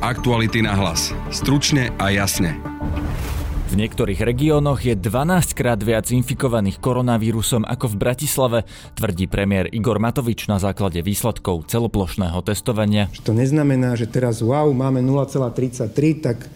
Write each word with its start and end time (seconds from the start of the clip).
Aktuality 0.00 0.64
na 0.64 0.72
hlas. 0.80 1.12
Stručne 1.28 1.92
a 2.00 2.08
jasne. 2.08 2.56
V 3.68 3.76
niektorých 3.76 4.24
regiónoch 4.24 4.80
je 4.80 4.96
12 4.96 5.52
krát 5.52 5.76
viac 5.76 6.08
infikovaných 6.08 6.80
koronavírusom 6.80 7.68
ako 7.68 7.92
v 7.92 7.96
Bratislave, 8.00 8.58
tvrdí 8.96 9.28
premiér 9.28 9.68
Igor 9.68 10.00
Matovič 10.00 10.48
na 10.48 10.56
základe 10.56 11.04
výsledkov 11.04 11.68
celoplošného 11.68 12.40
testovania. 12.40 13.12
To 13.28 13.36
neznamená, 13.36 13.92
že 13.92 14.08
teraz 14.08 14.40
wow, 14.40 14.72
máme 14.72 15.04
0,33, 15.04 15.92
tak 16.24 16.48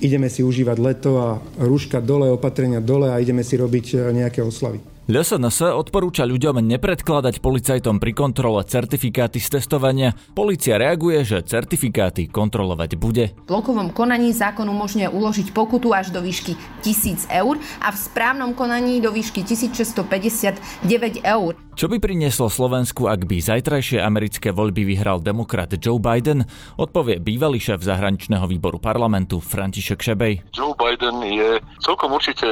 ideme 0.00 0.32
si 0.32 0.40
užívať 0.40 0.76
leto 0.80 1.20
a 1.20 1.28
rúška 1.60 2.00
dole, 2.00 2.32
opatrenia 2.32 2.80
dole 2.80 3.12
a 3.12 3.20
ideme 3.20 3.44
si 3.44 3.60
robiť 3.60 3.86
e, 3.92 3.96
nejaké 4.16 4.40
oslavy. 4.40 4.91
LSNS 5.10 5.74
odporúča 5.74 6.22
ľuďom 6.22 6.62
nepredkladať 6.62 7.42
policajtom 7.42 7.98
pri 7.98 8.14
kontrole 8.14 8.62
certifikáty 8.62 9.42
z 9.42 9.58
testovania. 9.58 10.14
Polícia 10.30 10.78
reaguje, 10.78 11.26
že 11.26 11.42
certifikáty 11.42 12.30
kontrolovať 12.30 12.94
bude. 12.94 13.34
V 13.34 13.50
blokovom 13.50 13.90
konaní 13.90 14.30
zákon 14.30 14.62
umožňuje 14.62 15.10
uložiť 15.10 15.50
pokutu 15.50 15.90
až 15.90 16.14
do 16.14 16.22
výšky 16.22 16.54
1000 16.86 17.26
eur 17.34 17.58
a 17.82 17.90
v 17.90 17.98
správnom 17.98 18.54
konaní 18.54 19.02
do 19.02 19.10
výšky 19.10 19.42
1659 19.42 21.26
eur. 21.26 21.58
Čo 21.72 21.88
by 21.88 22.04
prinieslo 22.04 22.52
Slovensku, 22.52 23.08
ak 23.08 23.24
by 23.24 23.40
zajtrajšie 23.40 24.04
americké 24.04 24.52
voľby 24.52 24.84
vyhral 24.84 25.24
demokrat 25.24 25.72
Joe 25.80 25.96
Biden? 25.96 26.44
Odpovie 26.76 27.16
bývalý 27.16 27.56
šéf 27.64 27.80
zahraničného 27.80 28.44
výboru 28.44 28.76
parlamentu 28.76 29.40
František 29.40 30.04
Šebej. 30.04 30.52
Joe 30.52 30.76
Biden 30.76 31.24
je 31.24 31.64
celkom 31.80 32.12
určite 32.12 32.44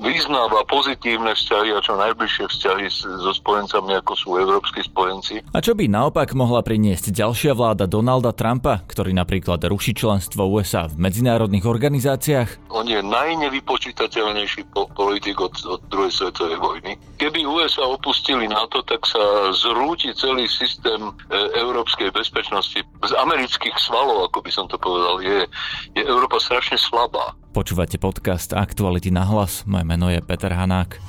význava 0.00 0.64
pozitívne 0.72 1.36
vzťahy 1.36 1.68
a 1.76 1.84
čo 1.84 2.00
najbližšie 2.00 2.44
vzťahy 2.48 2.84
so 3.20 3.32
spojencami, 3.36 3.92
ako 4.00 4.12
sú 4.16 4.28
európsky 4.40 4.80
spojenci. 4.80 5.44
A 5.52 5.60
čo 5.60 5.76
by 5.76 5.84
naopak 5.92 6.32
mohla 6.32 6.64
priniesť 6.64 7.12
ďalšia 7.12 7.52
vláda 7.52 7.84
Donalda 7.84 8.32
Trumpa, 8.32 8.80
ktorý 8.88 9.12
napríklad 9.12 9.60
ruší 9.68 9.92
členstvo 9.92 10.48
USA 10.48 10.88
v 10.88 10.96
medzinárodných 10.96 11.68
organizáciách? 11.68 12.72
On 12.72 12.88
je 12.88 13.04
najnevypočítateľnejší 13.04 14.72
politik 14.72 15.36
od, 15.44 15.52
od 15.68 15.84
druhej 15.92 16.08
svetovej 16.08 16.56
vojny. 16.56 16.96
Keby 17.20 17.44
USA 17.44 17.84
opustili 17.84 18.45
na 18.50 18.66
to, 18.70 18.82
tak 18.82 19.02
sa 19.06 19.50
zrúti 19.54 20.10
celý 20.14 20.46
systém 20.50 20.98
e, 20.98 21.12
európskej 21.58 22.10
bezpečnosti. 22.12 22.80
Z 22.82 23.12
amerických 23.16 23.76
svalov, 23.78 24.30
ako 24.30 24.42
by 24.42 24.50
som 24.50 24.66
to 24.66 24.76
povedal, 24.78 25.22
je, 25.22 25.46
je 25.94 26.02
Európa 26.02 26.38
strašne 26.38 26.78
slabá. 26.78 27.34
Počúvate 27.56 27.96
podcast 27.96 28.52
Aktuality 28.52 29.08
na 29.08 29.24
hlas. 29.24 29.64
Moje 29.64 29.88
meno 29.88 30.12
je 30.12 30.20
Peter 30.20 30.52
Hanák. 30.52 31.00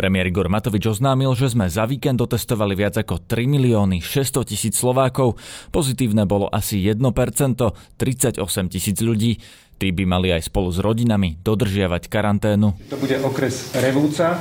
Premiér 0.00 0.32
Igor 0.32 0.48
Matovič 0.48 0.96
oznámil, 0.96 1.28
že 1.36 1.52
sme 1.52 1.68
za 1.68 1.84
víkend 1.84 2.16
otestovali 2.24 2.72
viac 2.72 2.96
ako 2.96 3.20
3 3.20 3.44
milióny 3.44 4.00
600 4.00 4.48
tisíc 4.48 4.80
Slovákov. 4.80 5.36
Pozitívne 5.68 6.24
bolo 6.24 6.48
asi 6.48 6.80
1%, 6.80 7.04
38 7.04 8.40
tisíc 8.72 8.96
ľudí. 9.04 9.36
Tí 9.76 9.92
by 9.92 10.08
mali 10.08 10.32
aj 10.32 10.48
spolu 10.48 10.72
s 10.72 10.80
rodinami 10.80 11.36
dodržiavať 11.44 12.08
karanténu. 12.08 12.80
To 12.88 12.96
bude 12.96 13.20
okres 13.20 13.76
Revúca, 13.76 14.40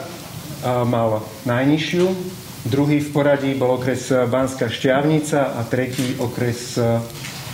mal 0.64 1.28
najnižšiu. 1.44 2.08
Druhý 2.72 3.04
v 3.04 3.10
poradí 3.12 3.52
bol 3.52 3.76
okres 3.76 4.16
Banská 4.32 4.72
Šťavnica 4.72 5.60
a 5.60 5.62
tretí 5.68 6.16
okres 6.24 6.80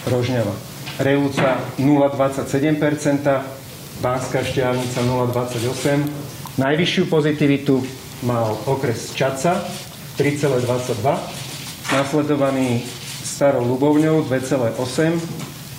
Rožňava. 0.05 0.53
Revúca 1.01 1.57
0,27%, 1.81 3.97
Banská 3.97 4.45
Šťavnica 4.45 4.99
0,28%. 5.01 6.44
Najvyššiu 6.55 7.11
pozitivitu 7.11 7.83
mal 8.23 8.55
okres 8.63 9.11
Čaca 9.11 9.59
3,22, 10.15 11.03
nasledovaný 11.91 12.79
Starou 13.27 13.67
Lubovňou 13.75 14.23
2,8 14.23 15.19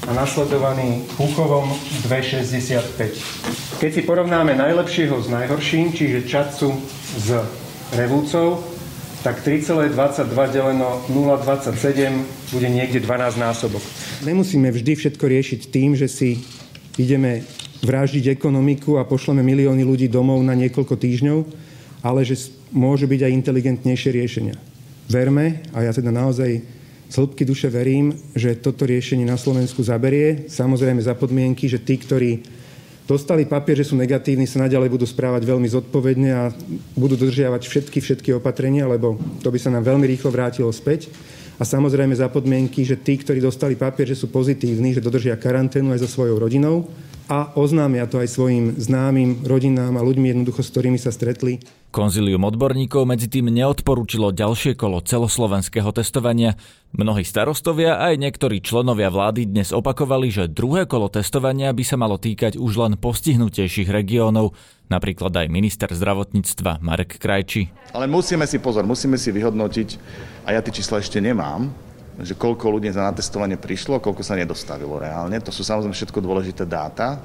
a 0.05 0.11
nasledovaný 0.13 1.09
Puchovom 1.17 1.73
2,65. 2.05 3.81
Keď 3.81 3.89
si 3.89 4.05
porovnáme 4.05 4.53
najlepšieho 4.53 5.17
s 5.17 5.33
najhorším, 5.33 5.97
čiže 5.97 6.29
Čacu 6.29 6.77
s 7.25 7.33
Revúcou, 7.97 8.61
tak 9.25 9.41
3,22 9.49 10.29
deleno 10.53 11.01
0,27 11.09 12.53
bude 12.53 12.69
niekde 12.69 13.01
12 13.01 13.41
násobok. 13.41 13.81
Nemusíme 14.29 14.69
vždy 14.69 14.93
všetko 14.93 15.25
riešiť 15.25 15.61
tým, 15.73 15.97
že 15.97 16.05
si 16.05 16.45
ideme 17.01 17.49
vraždiť 17.85 18.33
ekonomiku 18.33 18.97
a 18.97 19.09
pošleme 19.09 19.45
milióny 19.45 19.83
ľudí 19.85 20.07
domov 20.09 20.41
na 20.41 20.57
niekoľko 20.57 20.97
týždňov, 20.97 21.39
ale 22.01 22.23
že 22.23 22.53
môžu 22.73 23.11
byť 23.11 23.21
aj 23.27 23.37
inteligentnejšie 23.37 24.11
riešenia. 24.15 24.57
Verme, 25.07 25.63
a 25.71 25.87
ja 25.87 25.93
teda 25.95 26.11
naozaj 26.11 26.63
z 27.07 27.15
hĺbky 27.15 27.47
duše 27.47 27.71
verím, 27.71 28.19
že 28.35 28.59
toto 28.59 28.83
riešenie 28.83 29.23
na 29.23 29.39
Slovensku 29.39 29.79
zaberie. 29.87 30.51
Samozrejme 30.51 30.99
za 30.99 31.15
podmienky, 31.15 31.71
že 31.71 31.79
tí, 31.79 31.95
ktorí 31.95 32.43
dostali 33.07 33.47
papier, 33.47 33.79
že 33.79 33.87
sú 33.87 33.95
negatívni, 33.95 34.51
sa 34.51 34.67
naďalej 34.67 34.91
budú 34.91 35.07
správať 35.07 35.47
veľmi 35.47 35.71
zodpovedne 35.71 36.31
a 36.35 36.51
budú 36.99 37.15
dodržiavať 37.15 37.63
všetky, 37.63 37.99
všetky 38.03 38.29
opatrenia, 38.35 38.91
lebo 38.91 39.15
to 39.47 39.55
by 39.55 39.59
sa 39.63 39.71
nám 39.71 39.87
veľmi 39.87 40.11
rýchlo 40.11 40.35
vrátilo 40.35 40.75
späť. 40.75 41.07
A 41.57 41.65
samozrejme 41.65 42.13
za 42.13 42.27
podmienky, 42.29 42.83
že 42.83 42.99
tí, 42.99 43.17
ktorí 43.17 43.39
dostali 43.39 43.79
papier, 43.79 44.11
že 44.11 44.19
sú 44.19 44.29
pozitívni, 44.29 44.93
že 44.93 45.01
dodržia 45.01 45.39
karanténu 45.39 45.95
aj 45.95 46.03
so 46.05 46.11
svojou 46.11 46.43
rodinou 46.43 46.91
a 47.27 47.51
oznámia 47.59 48.07
to 48.07 48.23
aj 48.23 48.31
svojim 48.31 48.79
známym, 48.79 49.43
rodinám 49.43 49.99
a 49.99 50.03
ľuďmi 50.07 50.31
jednoducho, 50.31 50.63
s 50.63 50.71
ktorými 50.71 50.99
sa 50.99 51.11
stretli. 51.11 51.59
Konzilium 51.91 52.45
odborníkov 52.45 53.09
medzi 53.09 53.27
tým 53.27 53.49
neodporúčilo 53.49 54.29
ďalšie 54.31 54.77
kolo 54.77 55.01
celoslovenského 55.01 55.89
testovania. 55.97 56.55
Mnohí 56.93 57.25
starostovia 57.25 57.99
aj 57.99 58.21
niektorí 58.21 58.61
členovia 58.61 59.09
vlády 59.09 59.49
dnes 59.49 59.73
opakovali, 59.73 60.29
že 60.29 60.53
druhé 60.53 60.85
kolo 60.85 61.09
testovania 61.09 61.73
by 61.73 61.85
sa 61.89 61.97
malo 61.97 62.21
týkať 62.21 62.61
už 62.61 62.73
len 62.77 62.93
postihnutejších 63.01 63.89
regiónov, 63.89 64.53
napríklad 64.93 65.33
aj 65.35 65.47
minister 65.49 65.89
zdravotníctva 65.89 66.85
Marek 66.85 67.17
Krajči. 67.17 67.73
Ale 67.97 68.07
musíme 68.07 68.45
si 68.45 68.61
pozor, 68.61 68.85
musíme 68.85 69.17
si 69.17 69.33
vyhodnotiť, 69.33 69.89
a 70.47 70.53
ja 70.53 70.61
tie 70.61 70.77
čísla 70.77 71.01
ešte 71.01 71.19
nemám, 71.19 71.73
že 72.21 72.33
koľko 72.33 72.81
ľudí 72.81 72.89
za 72.89 73.05
natestovanie 73.05 73.61
prišlo, 73.61 74.01
koľko 74.01 74.25
sa 74.25 74.39
nedostavilo 74.39 74.97
reálne. 74.97 75.37
To 75.45 75.53
sú 75.53 75.61
samozrejme 75.61 75.93
všetko 75.93 76.25
dôležité 76.25 76.65
dáta, 76.65 77.21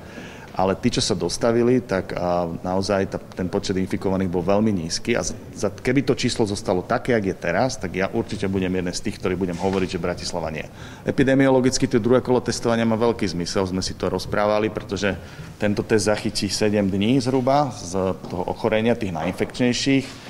ale 0.52 0.76
tí, 0.76 0.92
čo 0.92 1.00
sa 1.00 1.16
dostavili, 1.16 1.80
tak 1.80 2.12
naozaj 2.60 3.08
ten 3.40 3.48
počet 3.48 3.80
infikovaných 3.80 4.28
bol 4.28 4.44
veľmi 4.44 4.84
nízky 4.84 5.16
a 5.16 5.24
za, 5.24 5.72
keby 5.72 6.04
to 6.04 6.12
číslo 6.12 6.44
zostalo 6.44 6.84
také, 6.84 7.16
jak 7.16 7.24
je 7.24 7.36
teraz, 7.40 7.80
tak 7.80 7.96
ja 7.96 8.12
určite 8.12 8.52
budem 8.52 8.68
jeden 8.68 8.92
z 8.92 9.00
tých, 9.00 9.16
ktorí 9.16 9.40
budem 9.40 9.56
hovoriť, 9.56 9.96
že 9.96 10.04
Bratislava 10.04 10.52
nie. 10.52 10.68
Epidemiologicky 11.08 11.88
to 11.88 12.04
druhé 12.04 12.20
kolo 12.20 12.44
testovania 12.44 12.84
má 12.84 13.00
veľký 13.00 13.32
zmysel, 13.32 13.64
sme 13.64 13.80
si 13.80 13.96
to 13.96 14.12
rozprávali, 14.12 14.68
pretože 14.68 15.16
tento 15.56 15.88
test 15.88 16.12
zachytí 16.12 16.52
7 16.52 16.84
dní 16.84 17.24
zhruba 17.24 17.72
z 17.72 18.12
toho 18.28 18.44
ochorenia 18.52 18.92
tých 19.00 19.16
najinfekčnejších 19.16 20.21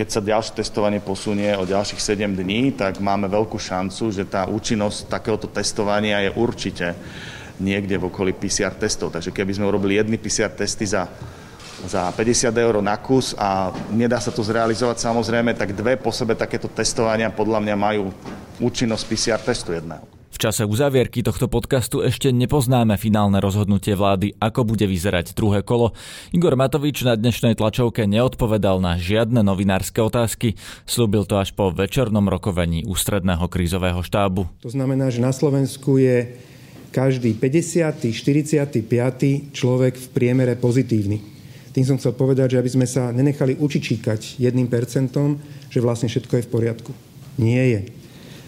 keď 0.00 0.08
sa 0.08 0.24
ďalšie 0.24 0.56
testovanie 0.56 0.96
posunie 0.96 1.52
o 1.60 1.68
ďalších 1.68 2.00
7 2.00 2.32
dní, 2.32 2.72
tak 2.72 3.04
máme 3.04 3.28
veľkú 3.28 3.60
šancu, 3.60 4.08
že 4.08 4.24
tá 4.24 4.48
účinnosť 4.48 5.12
takéhoto 5.12 5.44
testovania 5.44 6.24
je 6.24 6.32
určite 6.40 6.96
niekde 7.60 8.00
v 8.00 8.08
okolí 8.08 8.32
PCR 8.32 8.72
testov. 8.72 9.12
Takže 9.12 9.28
keby 9.28 9.60
sme 9.60 9.68
urobili 9.68 10.00
jedny 10.00 10.16
PCR 10.16 10.56
testy 10.56 10.88
za, 10.88 11.04
za 11.84 12.08
50 12.16 12.48
eur 12.48 12.80
na 12.80 12.96
kus 12.96 13.36
a 13.36 13.76
nedá 13.92 14.16
sa 14.16 14.32
to 14.32 14.40
zrealizovať 14.40 15.04
samozrejme, 15.04 15.52
tak 15.52 15.76
dve 15.76 16.00
po 16.00 16.08
sebe 16.16 16.32
takéto 16.32 16.72
testovania 16.72 17.28
podľa 17.28 17.60
mňa 17.60 17.76
majú 17.76 18.08
účinnosť 18.56 19.04
PCR 19.04 19.40
testu 19.44 19.76
jedného 19.76 20.19
čase 20.40 20.64
uzavierky 20.64 21.20
tohto 21.20 21.52
podcastu 21.52 22.00
ešte 22.00 22.32
nepoznáme 22.32 22.96
finálne 22.96 23.36
rozhodnutie 23.44 23.92
vlády, 23.92 24.32
ako 24.40 24.72
bude 24.72 24.88
vyzerať 24.88 25.36
druhé 25.36 25.60
kolo. 25.60 25.92
Igor 26.32 26.56
Matovič 26.56 27.04
na 27.04 27.12
dnešnej 27.12 27.60
tlačovke 27.60 28.08
neodpovedal 28.08 28.80
na 28.80 28.96
žiadne 28.96 29.44
novinárske 29.44 30.00
otázky. 30.00 30.56
Slúbil 30.88 31.28
to 31.28 31.36
až 31.36 31.52
po 31.52 31.68
večernom 31.68 32.24
rokovaní 32.24 32.88
ústredného 32.88 33.44
krízového 33.52 34.00
štábu. 34.00 34.48
To 34.64 34.72
znamená, 34.72 35.12
že 35.12 35.20
na 35.20 35.36
Slovensku 35.36 36.00
je 36.00 36.32
každý 36.88 37.36
50., 37.36 38.08
45. 38.08 38.80
človek 39.52 39.94
v 40.00 40.06
priemere 40.08 40.56
pozitívny. 40.56 41.20
Tým 41.76 41.84
som 41.84 42.00
chcel 42.00 42.16
povedať, 42.16 42.56
že 42.56 42.60
aby 42.64 42.70
sme 42.80 42.86
sa 42.88 43.12
nenechali 43.12 43.60
učičíkať 43.60 44.40
jedným 44.40 44.72
percentom, 44.72 45.36
že 45.68 45.84
vlastne 45.84 46.08
všetko 46.08 46.40
je 46.40 46.46
v 46.48 46.50
poriadku. 46.50 46.90
Nie 47.36 47.62
je. 47.76 47.80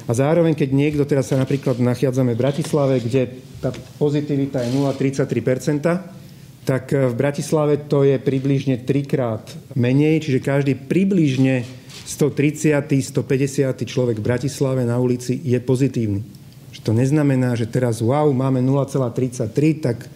A 0.07 0.13
zároveň, 0.19 0.59
keď 0.59 0.71
niekto, 0.75 1.03
teraz 1.07 1.31
sa 1.31 1.39
napríklad 1.39 1.79
nachádzame 1.79 2.35
v 2.35 2.43
Bratislave, 2.43 2.99
kde 2.99 3.39
tá 3.63 3.71
pozitivita 4.03 4.67
je 4.67 4.75
0,33%, 4.75 6.23
tak 6.67 6.91
eh, 6.95 7.11
v 7.11 7.15
Bratislave 7.15 7.79
to 7.87 8.03
je 8.07 8.19
približne 8.19 8.83
trikrát 8.83 9.43
menej, 9.75 10.23
čiže 10.27 10.43
každý 10.43 10.75
približne 10.75 11.67
130. 12.07 12.83
150. 12.83 13.87
človek 13.87 14.19
v 14.19 14.27
Bratislave 14.27 14.83
na 14.83 14.99
ulici 14.99 15.39
je 15.39 15.59
pozitívny. 15.63 16.23
Že 16.75 16.81
to 16.83 16.93
neznamená, 16.97 17.55
že 17.55 17.71
teraz 17.71 18.03
wow, 18.03 18.27
máme 18.35 18.59
0,33, 18.59 19.55
tak 19.79 20.11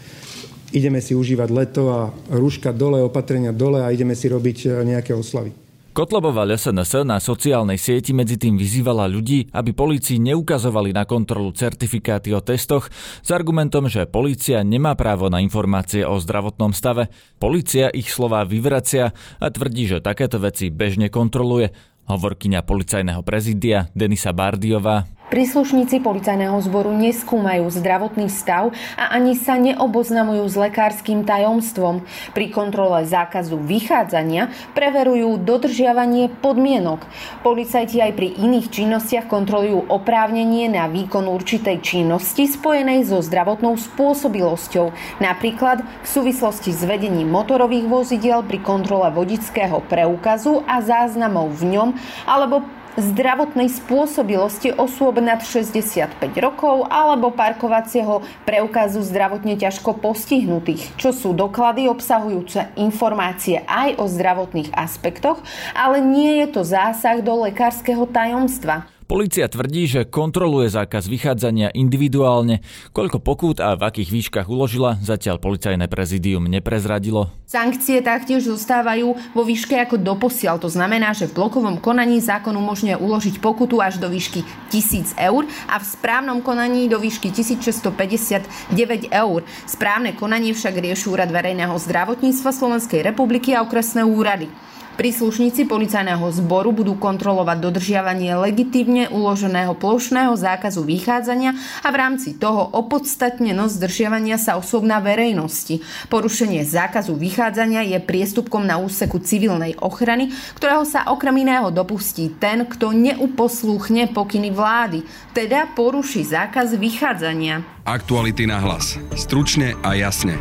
ideme 0.74 0.98
si 0.98 1.14
užívať 1.14 1.48
leto 1.54 1.94
a 1.94 2.10
rúška 2.34 2.74
dole, 2.74 2.98
opatrenia 3.06 3.54
dole 3.54 3.86
a 3.86 3.92
ideme 3.94 4.18
si 4.18 4.26
robiť 4.26 4.58
eh, 4.66 4.70
nejaké 4.82 5.14
oslavy. 5.14 5.65
Kotlobová 5.96 6.44
SNS 6.44 7.08
na 7.08 7.16
sociálnej 7.16 7.80
sieti 7.80 8.12
medzi 8.12 8.36
tým 8.36 8.60
vyzývala 8.60 9.08
ľudí, 9.08 9.48
aby 9.48 9.72
polícii 9.72 10.20
neukazovali 10.20 10.92
na 10.92 11.08
kontrolu 11.08 11.56
certifikáty 11.56 12.36
o 12.36 12.44
testoch 12.44 12.92
s 13.24 13.28
argumentom, 13.32 13.88
že 13.88 14.04
polícia 14.04 14.60
nemá 14.60 14.92
právo 14.92 15.32
na 15.32 15.40
informácie 15.40 16.04
o 16.04 16.20
zdravotnom 16.20 16.76
stave. 16.76 17.08
Polícia 17.40 17.88
ich 17.88 18.12
slová 18.12 18.44
vyvracia 18.44 19.16
a 19.40 19.48
tvrdí, 19.48 19.88
že 19.88 20.04
takéto 20.04 20.36
veci 20.36 20.68
bežne 20.68 21.08
kontroluje. 21.08 21.72
Hovorkyňa 22.12 22.60
policajného 22.60 23.24
prezidia 23.24 23.88
Denisa 23.96 24.36
Bardiová 24.36 25.08
Príslušníci 25.26 26.06
policajného 26.06 26.54
zboru 26.62 26.94
neskúmajú 26.94 27.66
zdravotný 27.74 28.30
stav 28.30 28.70
a 28.94 29.10
ani 29.10 29.34
sa 29.34 29.58
neoboznamujú 29.58 30.46
s 30.46 30.54
lekárskym 30.54 31.26
tajomstvom. 31.26 32.06
Pri 32.30 32.46
kontrole 32.54 33.02
zákazu 33.02 33.58
vychádzania 33.58 34.54
preverujú 34.78 35.42
dodržiavanie 35.42 36.30
podmienok. 36.30 37.02
Policajti 37.42 37.98
aj 38.06 38.12
pri 38.14 38.38
iných 38.38 38.70
činnostiach 38.70 39.26
kontrolujú 39.26 39.90
oprávnenie 39.90 40.70
na 40.70 40.86
výkon 40.86 41.26
určitej 41.26 41.82
činnosti 41.82 42.46
spojenej 42.46 43.02
so 43.10 43.18
zdravotnou 43.18 43.74
spôsobilosťou, 43.74 44.94
napríklad 45.18 45.82
v 45.82 46.06
súvislosti 46.06 46.70
s 46.70 46.86
vedením 46.86 47.34
motorových 47.34 47.90
vozidiel 47.90 48.46
pri 48.46 48.62
kontrole 48.62 49.10
vodického 49.10 49.82
preukazu 49.90 50.62
a 50.70 50.78
záznamov 50.78 51.50
v 51.50 51.74
ňom 51.74 51.88
alebo 52.30 52.62
zdravotnej 52.96 53.68
spôsobilosti 53.68 54.72
osôb 54.72 55.20
nad 55.20 55.44
65 55.44 56.16
rokov 56.40 56.88
alebo 56.88 57.28
parkovacieho 57.30 58.24
preukazu 58.48 59.04
zdravotne 59.04 59.54
ťažko 59.60 60.00
postihnutých, 60.00 60.96
čo 60.96 61.12
sú 61.12 61.36
doklady 61.36 61.86
obsahujúce 61.86 62.72
informácie 62.80 63.62
aj 63.68 64.00
o 64.00 64.08
zdravotných 64.08 64.72
aspektoch, 64.72 65.44
ale 65.76 66.00
nie 66.00 66.40
je 66.44 66.46
to 66.56 66.62
zásah 66.64 67.20
do 67.20 67.44
lekárskeho 67.44 68.08
tajomstva. 68.08 68.95
Polícia 69.06 69.46
tvrdí, 69.46 69.86
že 69.86 70.02
kontroluje 70.02 70.66
zákaz 70.66 71.06
vychádzania 71.06 71.70
individuálne. 71.78 72.58
Koľko 72.90 73.22
pokút 73.22 73.62
a 73.62 73.78
v 73.78 73.86
akých 73.86 74.10
výškach 74.10 74.50
uložila, 74.50 74.98
zatiaľ 74.98 75.38
policajné 75.38 75.86
prezidium 75.86 76.50
neprezradilo. 76.50 77.30
Sankcie 77.46 78.02
taktiež 78.02 78.50
zostávajú 78.50 79.14
vo 79.30 79.42
výške 79.46 79.78
ako 79.78 80.02
doposiaľ. 80.02 80.58
To 80.58 80.66
znamená, 80.66 81.14
že 81.14 81.30
v 81.30 81.38
blokovom 81.38 81.78
konaní 81.78 82.18
zákon 82.18 82.50
umožňuje 82.58 82.98
uložiť 82.98 83.38
pokutu 83.38 83.78
až 83.78 84.02
do 84.02 84.10
výšky 84.10 84.42
1000 84.74 85.14
eur 85.22 85.46
a 85.70 85.78
v 85.78 85.86
správnom 85.86 86.42
konaní 86.42 86.90
do 86.90 86.98
výšky 86.98 87.30
1659 87.30 89.14
eur. 89.14 89.46
Správne 89.70 90.18
konanie 90.18 90.50
však 90.50 90.82
rieši 90.82 91.06
Úrad 91.06 91.30
verejného 91.30 91.78
zdravotníctva 91.78 92.50
Slovenskej 92.50 93.06
republiky 93.06 93.54
a 93.54 93.62
okresné 93.62 94.02
úrady. 94.02 94.50
Príslušníci 94.96 95.68
policajného 95.68 96.24
zboru 96.32 96.72
budú 96.72 96.96
kontrolovať 96.96 97.60
dodržiavanie 97.60 98.32
legitívne 98.32 99.12
uloženého 99.12 99.76
plošného 99.76 100.32
zákazu 100.32 100.88
vychádzania 100.88 101.52
a 101.84 101.88
v 101.92 101.96
rámci 102.00 102.32
toho 102.40 102.72
opodstatnenosť 102.72 103.76
zdržiavania 103.76 104.40
sa 104.40 104.56
osôb 104.56 104.88
na 104.88 105.04
verejnosti. 105.04 105.84
Porušenie 106.08 106.64
zákazu 106.64 107.12
vychádzania 107.12 107.84
je 107.92 108.00
priestupkom 108.00 108.64
na 108.64 108.80
úseku 108.80 109.20
civilnej 109.20 109.76
ochrany, 109.84 110.32
ktorého 110.56 110.88
sa 110.88 111.04
okrem 111.12 111.44
iného 111.44 111.68
dopustí 111.68 112.32
ten, 112.40 112.64
kto 112.64 112.96
neuposlúchne 112.96 114.16
pokyny 114.16 114.48
vlády, 114.48 115.04
teda 115.36 115.76
poruší 115.76 116.24
zákaz 116.24 116.72
vychádzania. 116.72 117.84
Aktuality 117.84 118.48
na 118.48 118.64
hlas. 118.64 118.96
Stručne 119.12 119.76
a 119.84 119.92
jasne 119.92 120.40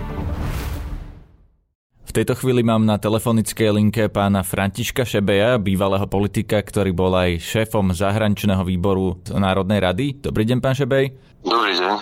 tejto 2.16 2.40
chvíli 2.40 2.64
mám 2.64 2.88
na 2.88 2.96
telefonickej 2.96 3.76
linke 3.76 4.08
pána 4.08 4.40
Františka 4.40 5.04
Šebeja, 5.04 5.60
bývalého 5.60 6.08
politika, 6.08 6.64
ktorý 6.64 6.96
bol 6.96 7.12
aj 7.12 7.44
šéfom 7.44 7.92
zahraničného 7.92 8.64
výboru 8.64 9.20
Národnej 9.28 9.84
rady. 9.84 10.06
Dobrý 10.24 10.48
deň, 10.48 10.64
pán 10.64 10.80
Šebej. 10.80 11.12
Dobrý 11.44 11.76
deň. 11.76 11.96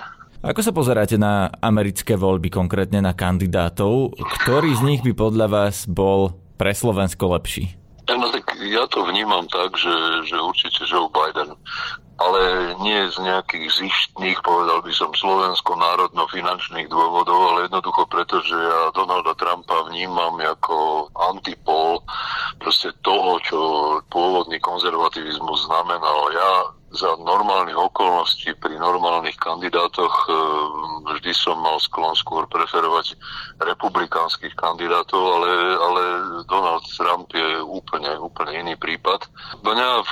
Ako 0.46 0.62
sa 0.62 0.70
pozeráte 0.70 1.18
na 1.18 1.50
americké 1.58 2.14
voľby, 2.14 2.54
konkrétne 2.54 3.02
na 3.02 3.18
kandidátov? 3.18 4.14
Ktorý 4.14 4.78
z 4.78 4.82
nich 4.86 5.02
by 5.02 5.18
podľa 5.18 5.48
vás 5.50 5.90
bol 5.90 6.38
pre 6.62 6.78
Slovensko 6.78 7.34
lepší? 7.34 7.74
No 8.06 8.30
tak 8.30 8.54
ja 8.62 8.86
to 8.94 9.10
vnímam 9.10 9.50
tak, 9.50 9.74
že, 9.82 10.30
že 10.30 10.38
určite 10.38 10.86
Joe 10.86 11.10
Biden 11.10 11.58
ale 12.22 12.74
nie 12.82 13.10
z 13.10 13.18
nejakých 13.26 13.68
zištných, 13.74 14.38
povedal 14.46 14.86
by 14.86 14.94
som, 14.94 15.10
slovensko-národno-finančných 15.18 16.88
dôvodov, 16.88 17.40
ale 17.54 17.66
jednoducho 17.68 18.06
preto, 18.06 18.38
že 18.46 18.54
ja 18.54 18.94
Donalda 18.94 19.34
Trumpa 19.34 19.90
vnímam 19.90 20.38
ako 20.38 21.10
antipol 21.34 22.06
proste 22.62 22.94
toho, 23.02 23.42
čo 23.42 23.60
pôvodný 24.14 24.62
konzervativizmus 24.62 25.66
znamenal. 25.66 26.20
Ja 26.32 26.50
za 26.94 27.18
normálnych 27.18 27.74
okolností 27.74 28.54
pri 28.62 28.78
normálnych 28.78 29.34
kandidátoch 29.42 30.14
e, 30.30 30.34
vždy 31.18 31.34
som 31.34 31.58
mal 31.58 31.82
sklon 31.82 32.14
skôr 32.14 32.46
preferovať 32.46 33.18
republikánskych 33.58 34.54
kandidátov, 34.54 35.42
ale, 35.42 35.52
ale 35.74 36.02
Donald 36.46 36.86
Trump 36.94 37.34
je 37.34 37.66
úplne, 37.66 38.14
úplne 38.22 38.62
iný 38.62 38.76
prípad. 38.78 39.26
Mňa 39.66 40.06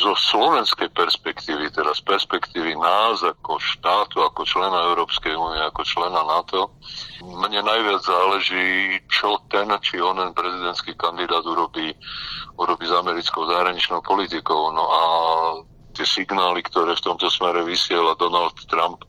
zo 0.00 0.16
slovenskej 0.16 0.88
perspektívy, 0.96 1.68
teda 1.68 1.92
z 1.92 2.00
perspektívy 2.00 2.80
nás 2.80 3.20
ako 3.20 3.60
štátu, 3.60 4.24
ako 4.24 4.48
člena 4.48 4.88
Európskej 4.88 5.36
únie, 5.36 5.60
ako 5.68 5.84
člena 5.84 6.24
NATO, 6.24 6.72
mne 7.20 7.60
najviac 7.60 8.00
záleží, 8.00 8.96
čo 9.12 9.36
ten 9.52 9.68
či 9.84 10.00
onen 10.00 10.32
prezidentský 10.32 10.96
kandidát 10.96 11.44
urobí, 11.44 11.92
urobí 12.56 12.84
s 12.88 12.94
americkou 12.96 13.44
zahraničnou 13.44 14.00
politikou. 14.00 14.72
No 14.72 14.84
a 14.88 15.02
tie 15.92 16.08
signály, 16.08 16.64
ktoré 16.64 16.96
v 16.96 17.04
tomto 17.04 17.28
smere 17.28 17.62
vysiela 17.62 18.16
Donald 18.16 18.56
Trump, 18.66 19.04
e, 19.04 19.08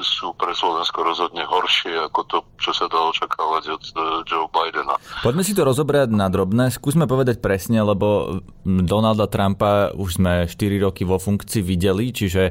sú 0.00 0.32
pre 0.34 0.56
Slovensko 0.56 1.04
rozhodne 1.04 1.44
horšie 1.44 2.08
ako 2.08 2.20
to, 2.26 2.38
čo 2.58 2.72
sa 2.72 2.88
dá 2.88 2.98
očakávať 3.12 3.64
od 3.70 3.82
e, 3.84 3.92
Joe 4.26 4.48
Bidena. 4.48 4.96
Poďme 5.20 5.44
si 5.44 5.52
to 5.52 5.62
rozobrať 5.62 6.08
na 6.10 6.32
drobné. 6.32 6.72
Skúsme 6.72 7.04
povedať 7.04 7.38
presne, 7.38 7.84
lebo 7.84 8.40
Donalda 8.64 9.28
Trumpa 9.28 9.92
už 9.94 10.18
sme 10.18 10.48
4 10.48 10.84
roky 10.84 11.04
vo 11.04 11.20
funkcii 11.20 11.60
videli, 11.60 12.10
čiže 12.10 12.42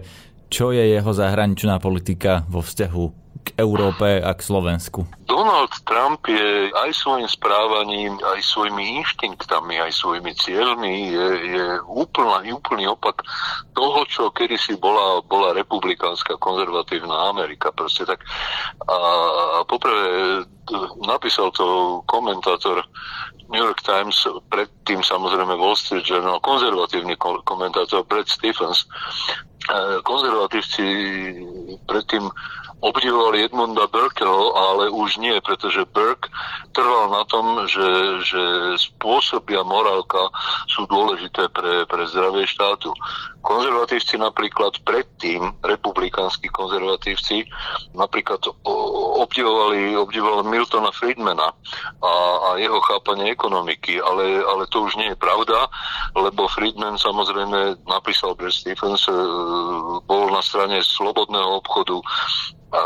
čo 0.50 0.74
je 0.74 0.82
jeho 0.82 1.12
zahraničná 1.14 1.78
politika 1.78 2.42
vo 2.50 2.66
vzťahu 2.66 3.29
k 3.44 3.56
Európe 3.58 4.20
a 4.20 4.32
k 4.36 4.42
Slovensku? 4.44 5.08
Donald 5.26 5.72
Trump 5.88 6.26
je 6.28 6.70
aj 6.74 6.92
svojim 6.94 7.30
správaním, 7.30 8.20
aj 8.22 8.44
svojimi 8.44 9.00
inštinktami, 9.00 9.80
aj 9.80 9.92
svojimi 9.96 10.32
cieľmi 10.36 11.10
je, 11.10 11.28
je 11.58 11.66
úplný, 11.88 12.54
úplný 12.54 12.86
opak 12.92 13.24
toho, 13.74 14.04
čo 14.10 14.34
kedysi 14.36 14.76
bola, 14.78 15.24
bola 15.26 15.56
republikánska 15.56 16.36
konzervatívna 16.38 17.32
Amerika. 17.32 17.72
Proste 17.72 18.04
tak. 18.04 18.22
A, 18.86 18.98
a 19.58 19.60
poprvé 19.64 20.44
napísal 21.08 21.50
to 21.56 22.00
komentátor 22.06 22.84
New 23.50 23.58
York 23.58 23.82
Times, 23.82 24.30
predtým 24.54 25.02
samozrejme 25.02 25.58
Wall 25.58 25.74
Street 25.74 26.06
Journal, 26.06 26.38
konzervatívny 26.46 27.18
komentátor 27.48 28.06
Brad 28.06 28.30
Stephens. 28.30 28.86
Konzervatívci 30.06 30.86
predtým 31.86 32.30
obdivovali 32.80 33.44
Edmunda 33.44 33.88
Burkeho, 33.92 34.56
ale 34.56 34.88
už 34.90 35.20
nie, 35.20 35.36
pretože 35.44 35.84
Burke 35.92 36.32
trval 36.72 37.12
na 37.12 37.24
tom, 37.28 37.68
že, 37.68 37.88
že 38.24 38.44
spôsoby 38.80 39.60
a 39.60 39.68
morálka 39.68 40.32
sú 40.72 40.88
dôležité 40.88 41.52
pre, 41.52 41.84
pre 41.84 42.04
zdravie 42.08 42.48
štátu. 42.48 42.96
Konzervatívci 43.40 44.20
napríklad 44.20 44.84
predtým, 44.84 45.56
republikánsky 45.64 46.52
konzervatívci, 46.52 47.48
napríklad 47.96 48.44
obdivovali, 49.20 49.96
obdivovali 49.96 50.44
Miltona 50.48 50.92
Friedmana 50.92 51.56
a, 52.04 52.14
a 52.46 52.50
jeho 52.60 52.80
chápanie 52.84 53.32
ekonomiky, 53.32 54.00
ale, 54.04 54.44
ale 54.44 54.68
to 54.68 54.84
už 54.84 55.00
nie 55.00 55.16
je 55.16 55.18
pravda, 55.18 55.72
lebo 56.20 56.52
Friedman 56.52 57.00
samozrejme 57.00 57.80
napísal 57.88 58.36
Brad 58.36 58.52
Stephens, 58.52 59.08
e, 59.08 59.16
bol 60.04 60.32
na 60.32 60.44
strane 60.44 60.84
slobodného 60.84 61.64
obchodu, 61.64 62.00
a 62.70 62.84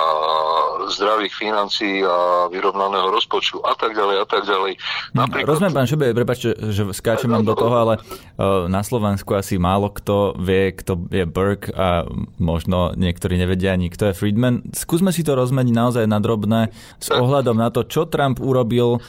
zdravých 0.87 1.35
financií 1.35 1.99
a 2.07 2.47
vyrovnaného 2.47 3.11
rozpočtu 3.11 3.59
a 3.67 3.75
tak 3.75 3.91
ďalej 3.91 4.17
a 4.23 4.25
tak 4.27 4.47
ďalej. 4.47 4.79
Napríklad... 5.11 5.47
Rozumiem, 5.51 5.75
pán 5.75 5.87
Šebe, 5.91 6.15
prepáčte, 6.15 6.55
že 6.71 6.87
skáčem 6.95 7.27
vám 7.27 7.43
do 7.43 7.51
toho, 7.51 7.75
ale 7.75 7.93
uh, 7.99 8.71
na 8.71 8.79
Slovensku 8.79 9.35
asi 9.35 9.59
málo 9.59 9.91
kto 9.91 10.39
vie, 10.43 10.75
kto 10.75 11.07
je 11.07 11.23
Burke 11.23 11.71
a 11.71 12.03
možno 12.37 12.91
niektorí 12.93 13.39
nevedia 13.39 13.73
ani, 13.73 13.87
kto 13.87 14.11
je 14.11 14.17
Friedman. 14.17 14.61
Skúsme 14.75 15.15
si 15.15 15.23
to 15.23 15.39
rozmeniť 15.39 15.73
naozaj 15.73 16.05
na 16.05 16.19
drobné 16.19 16.75
s 16.99 17.07
ohľadom 17.09 17.55
na 17.55 17.71
to, 17.71 17.87
čo 17.87 18.05
Trump 18.05 18.43
urobil 18.43 18.99
uh, 18.99 19.01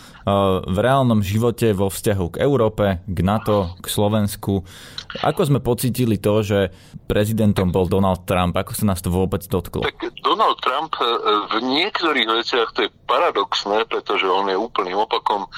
v 0.62 0.78
reálnom 0.78 1.20
živote 1.20 1.74
vo 1.74 1.90
vzťahu 1.90 2.38
k 2.38 2.40
Európe, 2.40 3.02
k 3.02 3.18
NATO, 3.20 3.74
k 3.82 3.86
Slovensku. 3.90 4.62
Ako 5.22 5.46
sme 5.46 5.62
pocítili 5.62 6.18
to, 6.18 6.42
že 6.42 6.74
prezidentom 7.06 7.70
bol 7.70 7.86
Donald 7.86 8.26
Trump? 8.26 8.54
Ako 8.54 8.74
sa 8.74 8.88
nás 8.88 9.02
to 9.02 9.10
vôbec 9.10 9.42
dotklo? 9.46 9.86
Tak 9.86 10.14
Donald 10.24 10.58
Trump 10.58 10.90
e, 10.98 11.06
v 11.52 11.54
niektorých 11.62 12.28
veciach, 12.28 12.74
to 12.74 12.88
je 12.88 12.90
paradoxné, 13.06 13.86
pretože 13.86 14.26
on 14.26 14.50
je 14.50 14.58
úplným 14.58 14.98
opakom 14.98 15.46
e, 15.46 15.48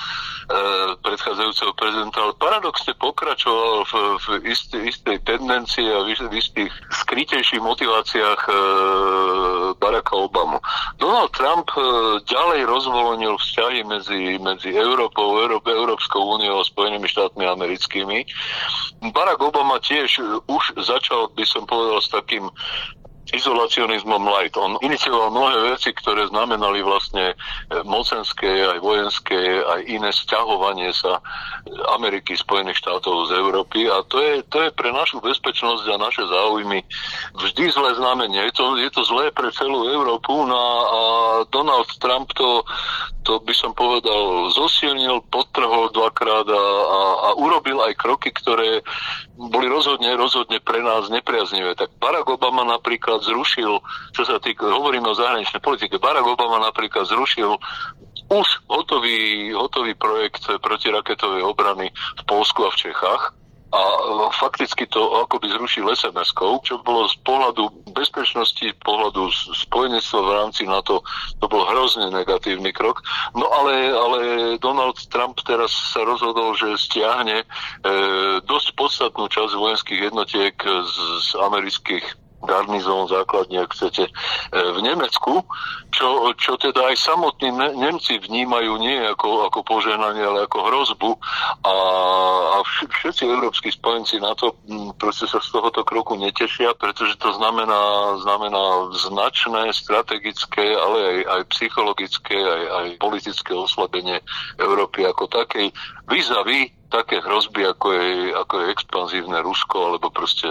predchádzajúceho 1.00 1.72
prezidenta, 1.72 2.20
ale 2.20 2.36
paradoxne 2.36 2.92
pokračoval 3.00 3.88
v, 3.88 3.92
v 4.20 4.26
istej, 4.52 4.82
istej 4.92 5.16
tendencii 5.24 5.65
a 5.66 6.00
v, 6.06 6.14
istých 6.38 6.72
skrytejších 7.02 7.60
motiváciách 7.60 8.40
e, 8.46 8.52
Baracka 9.76 10.14
Obamu. 10.16 10.62
Donald 10.96 11.34
Trump 11.34 11.68
e, 11.74 11.80
ďalej 12.24 12.60
rozvolnil 12.64 13.34
vzťahy 13.36 13.82
medzi, 13.84 14.38
medzi 14.38 14.70
Európou, 14.72 15.42
Európou, 15.42 15.74
Európskou 15.74 16.22
úniou 16.38 16.62
a 16.62 16.68
Spojenými 16.68 17.10
štátmi 17.10 17.44
americkými. 17.44 18.24
Barack 19.10 19.42
Obama 19.42 19.82
tiež 19.82 20.22
už 20.46 20.64
začal, 20.80 21.28
by 21.34 21.44
som 21.44 21.66
povedal, 21.68 21.98
s 22.00 22.08
takým 22.08 22.48
izolacionizmom 23.34 24.22
light. 24.22 24.54
On 24.54 24.78
inicioval 24.78 25.34
mnohé 25.34 25.74
veci, 25.74 25.90
ktoré 25.90 26.30
znamenali 26.30 26.78
vlastne 26.82 27.32
e, 27.32 27.34
mocenské, 27.82 28.46
aj 28.46 28.78
vojenské, 28.78 29.62
aj 29.66 29.80
iné 29.90 30.10
sťahovanie 30.14 30.94
sa 30.94 31.18
Ameriky, 31.98 32.38
Spojených 32.38 32.78
štátov 32.78 33.26
z 33.26 33.42
Európy 33.42 33.90
a 33.90 34.06
to 34.06 34.22
je, 34.22 34.46
to 34.46 34.62
je 34.62 34.70
pre 34.70 34.94
našu 34.94 35.18
bezpečnosť 35.18 35.84
a 35.90 35.96
naše 35.98 36.22
záujmy 36.22 36.86
vždy 37.34 37.64
zlé 37.74 37.90
znamenie. 37.98 38.46
Je 38.46 38.54
to, 38.54 38.64
je 38.78 38.90
to 38.94 39.02
zlé 39.02 39.34
pre 39.34 39.50
celú 39.50 39.90
Európu 39.90 40.46
no 40.46 40.54
a 40.86 41.00
Donald 41.50 41.90
Trump 41.98 42.30
to, 42.38 42.62
to 43.26 43.42
by 43.42 43.54
som 43.56 43.74
povedal, 43.74 44.54
zosilnil, 44.54 45.26
podtrhol 45.34 45.90
dvakrát 45.90 46.46
a, 46.46 46.62
a, 46.86 47.00
a 47.26 47.28
urobil 47.42 47.82
aj 47.82 47.98
kroky, 47.98 48.30
ktoré 48.30 48.86
boli 49.36 49.68
rozhodne, 49.68 50.16
rozhodne 50.16 50.62
pre 50.64 50.80
nás 50.80 51.12
nepriaznivé. 51.12 51.76
Tak 51.76 51.92
Barack 52.00 52.24
Obama 52.30 52.64
napríklad 52.64 53.15
zrušil, 53.22 53.80
čo 54.12 54.22
sa 54.24 54.36
týka, 54.42 54.66
hovoríme 54.66 55.08
o 55.08 55.18
zahraničnej 55.18 55.62
politike, 55.62 56.00
Barack 56.02 56.26
Obama 56.26 56.60
napríklad 56.60 57.08
zrušil 57.08 57.56
už 58.26 58.48
hotový, 58.66 59.52
hotový 59.54 59.94
projekt 59.94 60.48
protiraketovej 60.48 61.46
obrany 61.46 61.94
v 61.94 62.22
Polsku 62.26 62.66
a 62.66 62.74
v 62.74 62.90
Čechách 62.90 63.36
a 63.76 63.82
e, 63.82 63.98
fakticky 64.32 64.86
to 64.86 65.26
akoby 65.26 65.50
zrušil 65.50 65.90
SMS-kou, 65.90 66.62
čo 66.62 66.78
bolo 66.86 67.10
z 67.10 67.16
pohľadu 67.26 67.90
bezpečnosti, 67.90 68.62
z 68.62 68.78
pohľadu 68.80 69.26
spojenectva 69.52 70.20
v 70.22 70.34
rámci 70.38 70.62
NATO, 70.64 71.02
to 71.42 71.46
bol 71.50 71.66
hrozne 71.66 72.14
negatívny 72.14 72.70
krok. 72.70 73.02
No 73.34 73.50
ale, 73.50 73.90
ale 73.90 74.18
Donald 74.62 74.96
Trump 75.10 75.42
teraz 75.42 75.74
sa 75.74 76.06
rozhodol, 76.06 76.54
že 76.54 76.78
stiahne 76.78 77.42
e, 77.42 77.46
dosť 78.46 78.68
podstatnú 78.78 79.26
časť 79.26 79.52
vojenských 79.58 80.00
jednotiek 80.08 80.54
z, 80.62 80.94
z 81.26 81.28
amerických 81.42 82.25
garnizón 82.44 83.08
základne, 83.08 83.64
ak 83.64 83.72
chcete, 83.72 84.08
e, 84.08 84.12
v 84.52 84.78
Nemecku, 84.84 85.40
čo, 85.96 86.36
čo 86.36 86.60
teda 86.60 86.92
aj 86.92 86.96
samotní 87.00 87.48
Nemci 87.56 88.20
vnímajú 88.20 88.76
nie 88.76 89.00
ako, 89.08 89.48
ako 89.48 89.64
požehnanie, 89.64 90.20
ale 90.20 90.44
ako 90.44 90.58
hrozbu 90.68 91.10
a, 91.64 91.74
a 92.52 92.56
všetci 92.68 93.24
európsky 93.24 93.72
spojenci 93.72 94.20
na 94.20 94.36
to 94.36 94.52
proste 95.00 95.24
sa 95.24 95.40
z 95.40 95.48
tohoto 95.48 95.80
kroku 95.86 96.20
netešia, 96.20 96.76
pretože 96.76 97.16
to 97.16 97.32
znamená, 97.36 97.80
znamená 98.20 98.92
značné 98.92 99.72
strategické, 99.72 100.76
ale 100.76 100.98
aj, 101.00 101.18
aj 101.32 101.42
psychologické, 101.56 102.36
aj, 102.36 102.62
aj 102.68 102.86
politické 103.00 103.52
oslabenie 103.56 104.20
Európy 104.60 105.08
ako 105.08 105.32
takej. 105.32 105.72
Vis-a-vis 106.06 106.76
také 106.90 107.18
hrozby, 107.20 107.66
ako 107.66 107.92
je, 107.92 108.34
ako 108.34 108.54
je 108.60 108.66
expanzívne 108.70 109.38
Rusko, 109.42 109.76
alebo 109.94 110.10
proste 110.10 110.46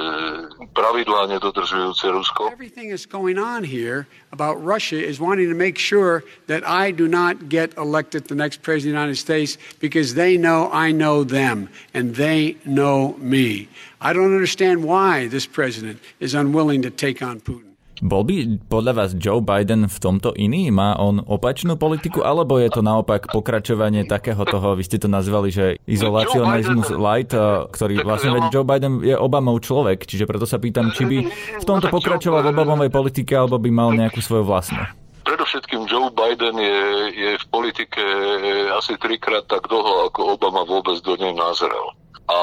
pravidlá 0.75 1.31
nedodržujúce 1.31 2.05
Rusko. 2.11 2.51
Everything 2.51 2.91
is 2.91 3.05
going 3.07 3.37
on 3.39 3.63
here 3.63 4.07
about 4.31 4.59
Russia 4.59 4.99
is 4.99 5.19
wanting 5.19 5.47
to 5.47 5.55
make 5.55 5.77
sure 5.77 6.23
that 6.47 6.67
I 6.67 6.91
do 6.91 7.07
not 7.07 7.47
get 7.47 7.75
elected 7.77 8.27
the 8.27 8.35
next 8.35 8.61
president 8.61 8.95
of 8.95 8.95
the 8.95 8.99
United 8.99 9.19
States 9.19 9.57
because 9.79 10.15
they 10.15 10.37
know 10.37 10.67
I 10.71 10.91
know 10.91 11.23
them 11.23 11.69
and 11.93 12.15
they 12.15 12.57
know 12.65 13.15
me. 13.19 13.67
I 14.01 14.13
don't 14.13 14.33
understand 14.33 14.83
why 14.83 15.27
this 15.27 15.47
president 15.47 15.99
is 16.19 16.33
unwilling 16.33 16.81
to 16.83 16.91
take 16.91 17.21
on 17.21 17.39
Putin. 17.39 17.74
Bol 18.03 18.27
by 18.27 18.35
podľa 18.67 18.91
vás 18.91 19.09
Joe 19.15 19.39
Biden 19.39 19.87
v 19.87 19.97
tomto 20.03 20.35
iný? 20.35 20.67
Má 20.67 20.99
on 20.99 21.23
opačnú 21.23 21.79
politiku, 21.79 22.27
alebo 22.27 22.59
je 22.59 22.67
to 22.67 22.83
naopak 22.83 23.31
pokračovanie 23.31 24.03
takého 24.03 24.43
toho, 24.43 24.75
vy 24.75 24.83
ste 24.83 24.99
to 24.99 25.07
nazvali, 25.07 25.47
že 25.47 25.79
izolacionizmus 25.87 26.91
light, 26.91 27.31
ktorý 27.71 28.03
vlastne, 28.03 28.35
veď 28.35 28.43
Joe 28.51 28.67
Biden 28.67 28.99
je 28.99 29.15
Obamov 29.15 29.63
človek, 29.63 30.03
čiže 30.03 30.27
preto 30.27 30.43
sa 30.43 30.59
pýtam, 30.59 30.91
či 30.91 31.07
by 31.07 31.17
v 31.61 31.65
tomto 31.65 31.87
pokračoval 31.87 32.43
v 32.43 32.51
Obamovej 32.51 32.91
politike, 32.91 33.31
alebo 33.31 33.63
by 33.63 33.71
mal 33.71 33.95
nejakú 33.95 34.19
svoju 34.19 34.43
vlastnú. 34.43 34.83
Predovšetkým 35.23 35.87
Joe 35.87 36.11
Biden 36.11 36.59
je, 36.59 36.81
je 37.15 37.31
v 37.39 37.45
politike 37.47 38.03
asi 38.75 38.99
trikrát 38.99 39.47
tak 39.47 39.71
dlho, 39.71 40.11
ako 40.11 40.35
Obama 40.35 40.67
vôbec 40.67 40.99
do 40.99 41.15
nej 41.15 41.31
nazrel 41.31 41.95
a, 42.25 42.41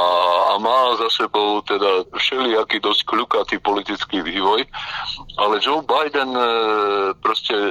a 0.54 0.62
má 0.62 0.94
za 0.94 1.10
sebou 1.10 1.58
teda 1.66 2.06
všelijaký 2.14 2.78
dosť 2.78 3.02
kľukatý 3.02 3.56
politický 3.58 4.22
vývoj, 4.22 4.62
ale 5.42 5.58
Joe 5.58 5.82
Biden 5.82 6.30
e, 6.30 6.46
proste 7.18 7.54
e, 7.54 7.70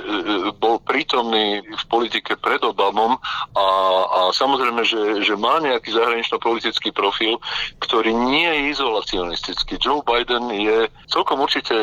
bol 0.59 0.83
prítomný 0.83 1.63
v 1.63 1.83
politike 1.87 2.35
pred 2.35 2.59
Obamom 2.67 3.15
a, 3.55 3.67
a 4.03 4.19
samozrejme, 4.35 4.83
že, 4.83 5.23
že 5.23 5.39
má 5.39 5.63
nejaký 5.63 5.95
zahranično-politický 5.95 6.91
profil, 6.91 7.39
ktorý 7.79 8.11
nie 8.11 8.49
je 8.49 8.75
izolacionistický. 8.75 9.79
Joe 9.79 10.03
Biden 10.03 10.51
je 10.51 10.91
celkom 11.07 11.39
určite 11.39 11.73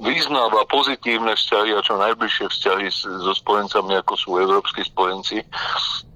vyznáva 0.00 0.64
pozitívne 0.72 1.36
vzťahy 1.36 1.76
a 1.76 1.84
čo 1.84 2.00
najbližšie 2.00 2.46
vzťahy 2.48 2.86
so 2.96 3.32
spojencami, 3.36 4.00
ako 4.00 4.14
sú 4.16 4.28
európsky 4.40 4.80
spojenci. 4.80 5.44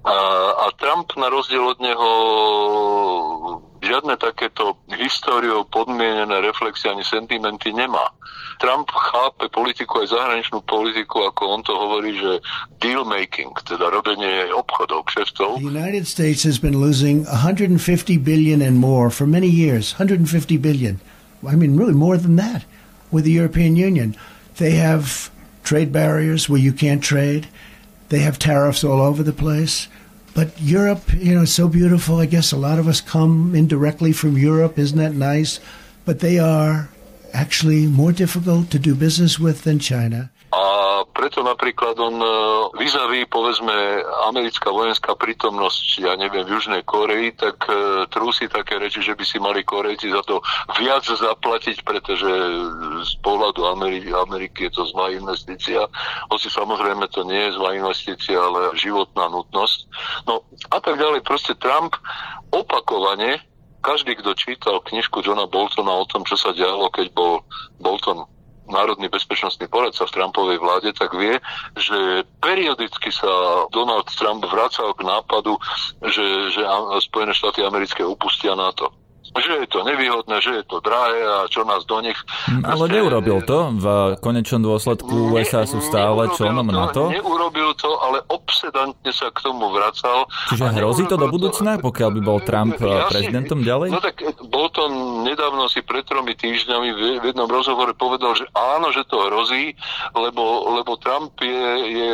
A, 0.03 0.17
a 0.63 0.67
Trump 0.75 1.15
na 1.15 1.31
rozdiel 1.31 1.63
od 1.63 1.79
neho 1.79 2.09
žiadne 3.83 4.15
takéto 4.15 4.79
históriou 4.95 5.67
podmienené 5.67 6.39
reflexie 6.39 6.91
ani 6.91 7.03
sentimenty 7.03 7.75
nemá. 7.75 8.11
Trump 8.63 8.87
chápe 8.91 9.51
politiku 9.51 10.03
aj 10.03 10.15
zahraničnú 10.15 10.63
politiku, 10.63 11.27
ako 11.27 11.41
on 11.51 11.61
to 11.67 11.73
hovorí, 11.75 12.15
že 12.15 12.39
deal 12.79 13.03
making, 13.03 13.51
teda 13.67 13.91
robenie 13.91 14.47
obchodov, 14.55 15.07
kšeftov. 15.11 15.59
The 15.59 15.67
United 15.67 16.07
States 16.07 16.47
has 16.47 16.59
been 16.59 16.79
losing 16.79 17.27
150 17.27 17.75
billion 18.23 18.63
and 18.63 18.79
more 18.79 19.11
for 19.11 19.27
many 19.27 19.51
years. 19.51 19.99
150 19.99 20.31
billion. 20.57 21.03
I 21.43 21.59
mean, 21.59 21.75
really 21.75 21.95
more 21.95 22.15
than 22.15 22.39
that 22.39 22.63
with 23.11 23.27
the 23.27 23.35
European 23.35 23.75
Union. 23.75 24.15
They 24.55 24.79
have 24.79 25.27
trade 25.67 25.91
barriers 25.91 26.47
where 26.47 26.61
you 26.61 26.71
can't 26.71 27.03
trade. 27.03 27.47
They 28.13 28.19
have 28.19 28.37
tariffs 28.37 28.83
all 28.83 29.01
over 29.01 29.23
the 29.23 29.33
place. 29.33 29.87
But 30.35 30.61
Europe, 30.61 31.11
you 31.15 31.33
know, 31.33 31.45
so 31.45 31.67
beautiful. 31.67 32.19
I 32.19 32.27
guess 32.27 32.51
a 32.51 32.57
lot 32.57 32.77
of 32.77 32.87
us 32.87 33.01
come 33.01 33.55
indirectly 33.55 34.13
from 34.13 34.37
Europe. 34.37 34.77
Isn't 34.77 34.99
that 34.99 35.15
nice? 35.15 35.59
But 36.05 36.19
they 36.19 36.37
are 36.37 36.89
actually 37.33 37.87
more 37.87 38.11
difficult 38.11 38.69
to 38.69 38.77
do 38.77 38.93
business 38.93 39.39
with 39.39 39.63
than 39.63 39.79
China. 39.79 40.29
Preto 41.23 41.39
napríklad 41.39 41.95
on 42.03 42.19
e, 42.19 42.27
vyzaví, 42.83 43.23
povedzme, 43.31 43.71
americká 44.27 44.75
vojenská 44.75 45.15
prítomnosť, 45.15 46.03
ja 46.03 46.19
neviem, 46.19 46.43
v 46.43 46.59
Južnej 46.59 46.83
Koreji, 46.83 47.31
tak 47.39 47.63
uh, 47.71 48.03
trúsi 48.11 48.51
také 48.51 48.75
reči, 48.75 48.99
že 48.99 49.15
by 49.15 49.23
si 49.23 49.39
mali 49.39 49.63
Korejci 49.63 50.11
za 50.11 50.19
to 50.27 50.43
viac 50.75 51.07
zaplatiť, 51.07 51.87
pretože 51.87 52.27
z 53.07 53.13
pohľadu 53.23 53.63
Ameri- 53.71 54.11
Ameriky 54.11 54.67
je 54.67 54.75
to 54.75 54.83
zlá 54.91 55.15
investícia. 55.15 55.87
Hoci 56.27 56.51
samozrejme 56.51 57.07
to 57.07 57.23
nie 57.23 57.47
je 57.47 57.55
zlá 57.55 57.71
investícia, 57.71 58.35
ale 58.35 58.75
životná 58.75 59.31
nutnosť. 59.31 59.77
No 60.27 60.43
a 60.75 60.77
tak 60.83 60.99
ďalej. 60.99 61.23
Proste 61.23 61.55
Trump 61.55 61.95
opakovane 62.51 63.39
každý, 63.79 64.19
kto 64.19 64.35
čítal 64.35 64.83
knižku 64.83 65.23
Johna 65.23 65.47
Boltona 65.47 66.03
o 66.03 66.07
tom, 66.07 66.27
čo 66.27 66.35
sa 66.35 66.51
dialo, 66.51 66.91
keď 66.91 67.15
bol 67.15 67.47
Bolton 67.79 68.27
národný 68.67 69.11
bezpečnostný 69.11 69.67
poradca 69.67 70.07
v 70.07 70.13
Trumpovej 70.15 70.57
vláde, 70.59 70.89
tak 70.95 71.11
vie, 71.13 71.37
že 71.75 72.23
periodicky 72.39 73.11
sa 73.11 73.67
Donald 73.69 74.07
Trump 74.07 74.43
vracal 74.47 74.95
k 74.95 75.03
nápadu, 75.03 75.59
že, 76.03 76.51
že 76.51 76.63
Spojené 77.03 77.35
štáty 77.35 77.61
americké 77.63 78.01
opustia 78.05 78.55
NATO 78.55 79.02
že 79.33 79.65
je 79.65 79.67
to 79.69 79.81
nevýhodné, 79.81 80.35
že 80.41 80.61
je 80.61 80.63
to 80.69 80.77
drahé 80.83 81.19
a 81.25 81.37
čo 81.49 81.65
nás 81.65 81.85
do 81.89 81.97
nich... 82.01 82.17
Mm, 82.49 82.63
ale 82.65 82.85
proste... 82.85 82.95
neurobil 82.99 83.37
to. 83.47 83.57
V 83.73 83.85
konečnom 84.21 84.61
dôsledku 84.61 85.33
USA 85.33 85.65
sú 85.65 85.81
stále 85.81 86.29
členom 86.37 86.67
to, 86.67 86.73
NATO. 86.73 87.03
Neurobil 87.09 87.73
to, 87.79 87.89
ale 88.01 88.21
obsedantne 88.29 89.11
sa 89.13 89.33
k 89.33 89.39
tomu 89.41 89.73
vracal. 89.73 90.29
Čiže 90.53 90.65
hrozí 90.77 91.03
to 91.09 91.17
do 91.17 91.31
budúcna, 91.31 91.81
pokiaľ 91.81 92.09
by 92.19 92.21
bol 92.21 92.39
Trump 92.43 92.77
ja 92.77 93.07
prezidentom 93.07 93.63
ďalej? 93.63 93.87
No 93.95 93.99
tak 94.03 94.19
bol 94.49 94.67
to 94.69 94.85
nedávno 95.23 95.65
si 95.71 95.79
pred 95.81 96.03
tromi 96.03 96.35
týždňami 96.35 96.89
v 96.93 97.23
jednom 97.23 97.47
rozhovore 97.47 97.93
povedal, 97.95 98.35
že 98.35 98.43
áno, 98.51 98.91
že 98.91 99.07
to 99.07 99.31
hrozí, 99.31 99.71
lebo, 100.11 100.75
lebo 100.75 100.99
Trump 100.99 101.33
je, 101.39 101.65
je 101.87 102.13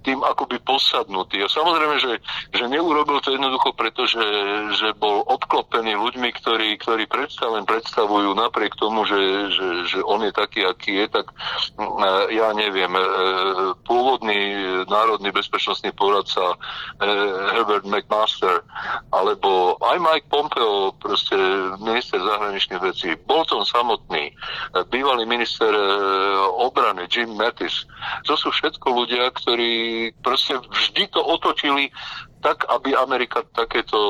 tým 0.00 0.24
akoby 0.24 0.56
posadnutý. 0.64 1.44
A 1.44 1.52
samozrejme, 1.52 2.00
že, 2.00 2.12
že 2.56 2.64
neurobil 2.64 3.20
to 3.20 3.36
jednoducho 3.36 3.76
preto, 3.76 4.08
že, 4.08 4.24
že 4.80 4.96
bol 4.96 5.20
obklopený 5.28 5.92
ľuďmi, 5.98 6.15
ľuďmi, 6.16 6.32
ktorí, 6.32 6.68
ktorí 6.80 7.04
predstavujú, 7.12 7.68
predstavujú 7.68 8.32
napriek 8.32 8.72
tomu, 8.80 9.04
že, 9.04 9.52
že, 9.52 9.68
že 9.84 9.98
on 10.00 10.24
je 10.24 10.32
taký, 10.32 10.64
aký 10.64 11.04
je, 11.04 11.20
tak 11.20 11.28
mm, 11.76 12.32
ja 12.32 12.56
neviem, 12.56 12.88
pôvodný 13.84 14.40
národný 14.88 15.28
bezpečnostný 15.28 15.92
poradca 15.92 16.56
Herbert 17.52 17.84
McMaster, 17.84 18.64
alebo 19.12 19.76
aj 19.84 20.00
Mike 20.00 20.28
Pompeo, 20.32 20.96
proste 20.96 21.36
minister 21.84 22.16
zahraničných 22.16 22.80
vecí, 22.80 23.12
Bolton 23.28 23.68
samotný, 23.68 24.32
bývalý 24.88 25.28
minister 25.28 25.68
obrany 26.56 27.04
Jim 27.12 27.36
Mattis, 27.36 27.84
to 28.24 28.40
sú 28.40 28.48
všetko 28.56 28.88
ľudia, 28.88 29.28
ktorí 29.36 30.16
proste 30.24 30.56
vždy 30.64 31.12
to 31.12 31.20
otočili 31.20 31.92
tak, 32.40 32.64
aby 32.72 32.96
Amerika 32.96 33.44
takéto 33.52 34.00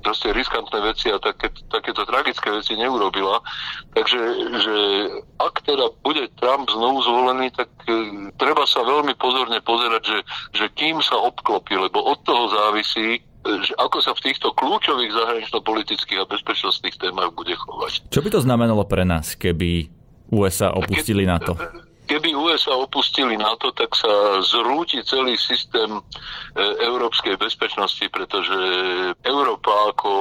proste 0.00 0.32
riskantné 0.34 0.78
veci 0.82 1.12
a 1.12 1.20
také, 1.20 1.52
takéto 1.68 2.02
tragické 2.08 2.50
veci 2.50 2.74
neurobila. 2.74 3.40
Takže 3.94 4.20
že 4.60 4.76
ak 5.38 5.64
teda 5.64 5.92
bude 6.02 6.26
Trump 6.40 6.66
znovu 6.72 7.04
zvolený, 7.04 7.52
tak 7.52 7.68
e, 7.86 8.32
treba 8.40 8.64
sa 8.64 8.82
veľmi 8.84 9.14
pozorne 9.20 9.60
pozerať, 9.60 10.02
že, 10.02 10.18
že 10.56 10.66
kým 10.74 11.04
sa 11.04 11.20
obklopí, 11.20 11.76
lebo 11.76 12.00
od 12.00 12.18
toho 12.24 12.48
závisí, 12.50 13.20
e, 13.20 13.20
že 13.64 13.72
ako 13.76 14.00
sa 14.00 14.12
v 14.16 14.24
týchto 14.30 14.52
kľúčových 14.56 15.12
zahranično-politických 15.12 16.18
a 16.20 16.28
bezpečnostných 16.28 16.96
témach 16.96 17.30
bude 17.36 17.54
chovať. 17.54 18.12
Čo 18.12 18.20
by 18.24 18.28
to 18.32 18.40
znamenalo 18.40 18.82
pre 18.88 19.04
nás, 19.04 19.36
keby 19.36 19.92
USA 20.32 20.72
opustili 20.72 21.28
na 21.28 21.38
to? 21.38 21.58
Keby 22.10 22.34
USA 22.34 22.74
opustili 22.74 23.38
NATO, 23.38 23.70
tak 23.70 23.94
sa 23.94 24.42
zrúti 24.42 24.98
celý 25.06 25.38
systém 25.38 25.86
e, 25.94 26.02
európskej 26.82 27.38
bezpečnosti, 27.38 28.02
pretože 28.10 28.58
Európa 29.22 29.94
ako, 29.94 30.12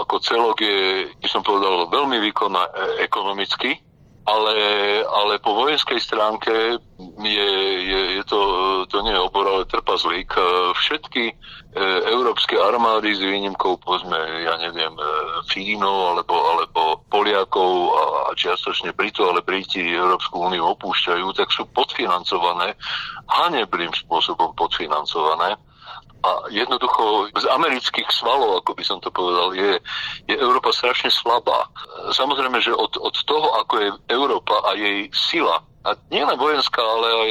ako 0.00 0.14
celok 0.24 0.56
je, 0.56 0.80
by 1.20 1.28
som 1.28 1.44
povedal, 1.44 1.92
veľmi 1.92 2.16
výkonná 2.24 2.64
e, 2.64 2.70
ekonomicky, 3.04 3.76
ale, 4.28 4.56
ale 5.08 5.40
po 5.40 5.56
vojenskej 5.56 5.96
stránke 5.96 6.76
je, 7.24 7.50
je, 7.80 8.00
je 8.20 8.22
to, 8.28 8.40
to 8.92 9.00
nie 9.00 9.16
je 9.16 9.24
obor, 9.24 9.48
ale 9.48 9.64
trpazlík. 9.64 10.28
E, 10.36 10.42
všetky 10.76 11.24
európske 12.10 12.56
armády 12.58 13.14
s 13.14 13.20
výnimkou, 13.22 13.78
povedzme, 13.84 14.16
ja 14.42 14.56
neviem, 14.58 14.90
Fínov 15.46 16.16
alebo, 16.16 16.34
alebo 16.34 16.80
Poliakov 17.12 17.72
a 17.94 18.32
čiastočne 18.34 18.96
Britov, 18.96 19.30
ale 19.32 19.44
Briti 19.44 19.84
Európsku 19.84 20.48
úniu 20.48 20.74
opúšťajú, 20.74 21.26
tak 21.36 21.52
sú 21.52 21.68
podfinancované, 21.70 22.74
haneblým 23.28 23.92
spôsobom 23.94 24.56
podfinancované. 24.56 25.54
A 26.18 26.50
jednoducho 26.50 27.30
z 27.30 27.46
amerických 27.46 28.10
svalov, 28.10 28.62
ako 28.64 28.74
by 28.74 28.84
som 28.84 28.98
to 28.98 29.10
povedal, 29.14 29.54
je, 29.54 29.78
je 30.26 30.34
Európa 30.34 30.74
strašne 30.74 31.14
slabá. 31.14 31.70
Samozrejme, 32.10 32.58
že 32.58 32.74
od, 32.74 32.98
od 32.98 33.14
toho, 33.22 33.54
ako 33.62 33.74
je 33.78 33.88
Európa 34.10 34.58
a 34.66 34.74
jej 34.74 35.06
sila, 35.14 35.62
a 35.86 35.94
nielen 36.10 36.36
vojenská, 36.36 36.82
ale 36.82 37.06
aj, 37.08 37.30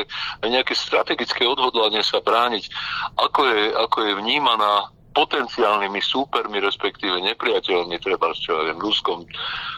nejaké 0.50 0.74
strategické 0.74 1.44
odhodlanie 1.46 2.02
sa 2.02 2.24
brániť, 2.24 2.72
ako 3.20 3.40
je, 3.44 3.64
ako 3.76 3.98
je 4.02 4.14
vnímaná 4.24 4.90
potenciálnymi 5.14 6.02
súpermi, 6.02 6.62
respektíve 6.62 7.18
nepriateľmi, 7.22 7.98
treba 7.98 8.34
čo 8.38 8.54
ja 8.54 8.62
viem, 8.70 8.78
Ruskom, 8.78 9.26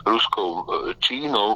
Ruskou 0.04 0.68
e, 0.68 0.94
Čínou, 1.00 1.56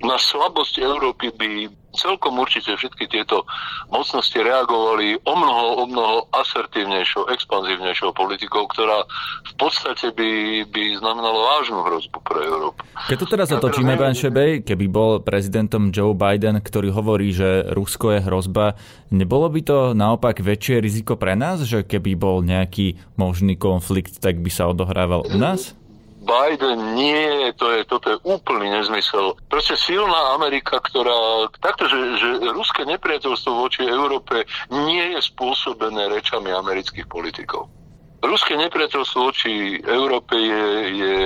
na 0.00 0.16
slabosť 0.16 0.80
Európy 0.80 1.28
by 1.36 1.50
celkom 1.92 2.38
určite 2.38 2.72
všetky 2.78 3.10
tieto 3.10 3.42
mocnosti 3.90 4.38
reagovali 4.38 5.18
o 5.26 5.34
mnoho, 5.34 5.66
o 5.82 5.84
mnoho 5.90 6.16
asertívnejšou, 6.30 7.28
expanzívnejšou 7.34 8.14
politikou, 8.14 8.70
ktorá 8.70 9.04
v 9.44 9.54
podstate 9.58 10.14
by, 10.14 10.62
by 10.70 10.82
znamenala 11.02 11.34
vážnu 11.58 11.82
hrozbu 11.82 12.18
pre 12.22 12.46
Európu. 12.46 12.80
Keď 13.10 13.18
to 13.18 13.26
teraz 13.26 13.48
zatočíme, 13.50 13.98
pán 13.98 14.14
Šebej, 14.14 14.62
keby 14.62 14.86
bol 14.86 15.10
prezidentom 15.20 15.90
Joe 15.90 16.14
Biden, 16.14 16.62
ktorý 16.62 16.94
hovorí, 16.94 17.34
že 17.34 17.66
Rusko 17.74 18.16
je 18.16 18.20
hrozba, 18.22 18.78
nebolo 19.10 19.50
by 19.50 19.60
to 19.66 19.78
naopak 19.92 20.38
väčšie 20.38 20.78
riziko 20.78 21.18
pre 21.18 21.34
nás, 21.34 21.66
že 21.66 21.82
keby 21.82 22.14
bol 22.14 22.46
nejaký 22.46 23.02
možný 23.18 23.58
konflikt, 23.58 24.22
tak 24.22 24.38
by 24.38 24.50
sa 24.50 24.70
odohrával 24.70 25.26
u 25.26 25.36
nás? 25.36 25.74
Biden 26.20 27.00
nie, 27.00 27.48
to 27.56 27.72
je, 27.72 27.88
toto 27.88 28.12
je 28.12 28.18
úplný 28.28 28.68
nezmysel. 28.68 29.40
Proste 29.48 29.72
silná 29.80 30.36
Amerika, 30.36 30.76
ktorá, 30.76 31.48
takto, 31.64 31.88
že, 31.88 31.96
že 32.20 32.28
ruské 32.52 32.84
nepriateľstvo 32.84 33.50
voči 33.56 33.88
Európe 33.88 34.44
nie 34.68 35.16
je 35.16 35.20
spôsobené 35.24 36.12
rečami 36.12 36.52
amerických 36.52 37.08
politikov. 37.08 37.72
Ruské 38.20 38.52
nepriateľstvo 38.52 39.18
voči 39.24 39.80
Európe 39.80 40.36
je, 40.36 40.64
je 40.92 41.16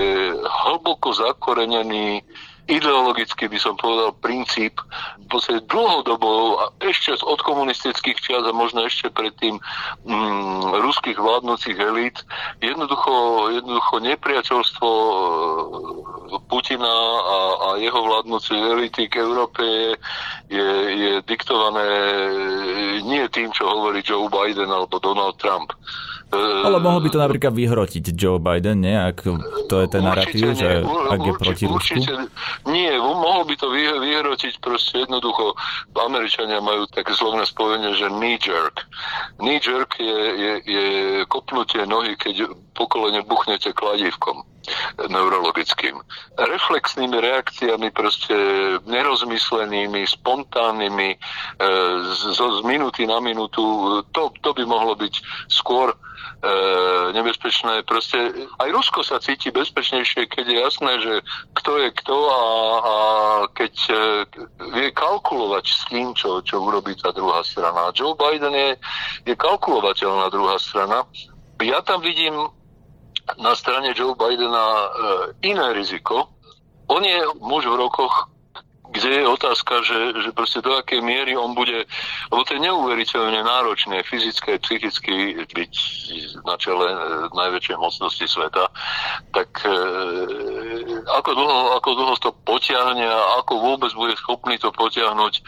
hlboko 0.47 1.11
zakorenený 1.11 2.23
ideologicky 2.65 3.45
by 3.45 3.59
som 3.61 3.77
povedal 3.77 4.17
princíp 4.25 4.81
v 5.21 5.27
podstate 5.29 5.61
dlhodobo 5.69 6.61
a 6.61 6.65
ešte 6.81 7.13
od 7.21 7.37
komunistických 7.45 8.17
čias 8.17 8.45
a 8.45 8.57
možno 8.57 8.89
ešte 8.89 9.13
predtým 9.13 9.61
mm, 10.09 10.81
ruských 10.81 11.21
vládnúcich 11.21 11.77
elít 11.77 12.25
jednoducho, 12.65 13.13
jednoducho 13.53 13.95
nepriateľstvo 14.01 14.89
e, 14.89 15.13
Putina 16.49 16.89
a, 17.21 17.39
a 17.61 17.69
jeho 17.79 18.01
vládnúcej 18.01 18.57
elity 18.57 19.13
k 19.13 19.21
Európe 19.21 19.61
je, 19.61 19.93
je, 20.49 20.69
je 20.97 21.13
diktované 21.29 21.89
nie 23.05 23.25
tým, 23.29 23.53
čo 23.53 23.69
hovorí 23.69 24.01
Joe 24.01 24.33
Biden 24.33 24.73
alebo 24.73 24.97
Donald 25.05 25.37
Trump 25.37 25.69
ale 26.33 26.77
mohol 26.81 27.05
by 27.05 27.09
to 27.13 27.19
napríklad 27.21 27.53
vyhrotiť 27.53 28.17
Joe 28.17 28.41
Biden, 28.41 28.83
nie? 28.83 28.97
Ak 28.97 29.23
to 29.69 29.75
je 29.79 29.87
ten 29.87 30.03
narratív, 30.03 30.57
že 30.57 30.83
ak 30.85 31.21
je 31.21 31.33
proti 31.37 31.65
Rusku? 31.69 32.01
nie, 32.67 32.91
mohol 32.99 33.45
by 33.45 33.55
to 33.61 33.69
vyhrotiť 33.73 34.59
proste 34.65 35.05
jednoducho. 35.05 35.53
Američania 35.95 36.65
majú 36.65 36.89
také 36.91 37.13
slovné 37.13 37.45
spojenie, 37.45 37.93
že 37.95 38.09
knee 38.09 38.41
jerk. 38.41 38.83
Knee 39.39 39.61
jerk 39.61 39.93
je, 40.01 40.21
je, 40.35 40.53
je 40.65 40.87
kopnutie 41.29 41.85
nohy, 41.85 42.17
keď 42.17 42.49
pokolene 42.73 43.23
buchnete 43.29 43.71
kladívkom 43.77 44.54
neurologickým. 45.09 46.01
Reflexnými 46.39 47.19
reakciami 47.21 47.89
proste 47.93 48.35
nerozmyslenými, 48.89 50.07
spontánnymi, 50.09 51.11
e, 51.15 51.19
z, 52.15 52.23
z 52.35 52.61
minúty 52.65 53.05
na 53.05 53.21
minútu, 53.21 53.63
to, 54.11 54.33
to 54.41 54.51
by 54.57 54.65
mohlo 54.65 54.97
byť 54.97 55.15
skôr 55.53 55.93
e, 55.93 55.97
nebezpečné. 57.13 57.85
Proste 57.85 58.49
aj 58.61 58.69
Rusko 58.73 59.05
sa 59.05 59.21
cíti 59.21 59.53
bezpečnejšie, 59.53 60.27
keď 60.29 60.45
je 60.49 60.57
jasné, 60.57 60.93
že 61.01 61.15
kto 61.61 61.73
je 61.85 61.89
kto 62.01 62.19
a, 62.31 62.43
a 62.81 62.97
keď 63.53 63.75
e, 63.89 63.95
vie 64.73 64.89
kalkulovať 64.97 65.65
s 65.69 65.83
tým, 65.93 66.17
čo, 66.17 66.41
čo 66.41 66.65
urobí 66.65 66.97
tá 66.97 67.13
druhá 67.13 67.45
strana. 67.45 67.93
Joe 67.93 68.17
Biden 68.17 68.55
je, 68.55 68.71
je 69.29 69.35
kalkulovateľná 69.37 70.33
druhá 70.33 70.57
strana. 70.57 71.05
Ja 71.63 71.81
tam 71.81 72.03
vidím 72.03 72.51
na 73.39 73.55
strane 73.55 73.95
Joe 73.97 74.15
Bidena 74.15 74.67
e, 74.67 74.89
iné 75.49 75.73
riziko. 75.73 76.29
On 76.87 77.05
je 77.05 77.25
muž 77.41 77.67
v 77.67 77.77
rokoch 77.77 78.34
kde 78.95 79.11
je 79.21 79.27
otázka, 79.27 79.83
že, 79.83 79.99
že 80.23 80.31
proste 80.31 80.63
do 80.63 80.79
akej 80.79 81.03
miery 81.03 81.35
on 81.35 81.59
bude, 81.59 81.83
lebo 82.31 82.41
to 82.47 82.55
je 82.55 82.63
neuveriteľne 82.63 83.43
náročné 83.43 84.07
fyzicky, 84.07 84.55
psychicky 84.63 85.35
byť 85.51 85.75
na 86.47 86.55
čele 86.55 86.87
e, 86.87 86.99
najväčšej 87.35 87.77
mocnosti 87.83 88.23
sveta, 88.31 88.71
tak 89.35 89.51
e, 89.67 89.75
ako 91.11 91.31
dlho, 91.35 91.59
ako 91.83 91.91
dlho 91.91 92.15
to 92.23 92.31
potiahne 92.47 93.03
a 93.03 93.43
ako 93.43 93.59
vôbec 93.59 93.91
bude 93.99 94.15
schopný 94.15 94.63
to 94.63 94.71
potiahnuť, 94.71 95.43